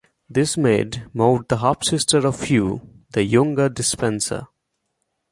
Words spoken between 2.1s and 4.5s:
of Hugh the younger Despenser.